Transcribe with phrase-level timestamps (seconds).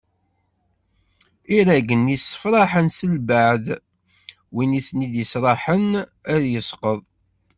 [1.57, 3.65] Iraggen-is ssefraḥen si lbaɛd
[4.53, 5.87] win i ten-id-yesraḥen
[6.33, 6.99] ad yesqeḍ.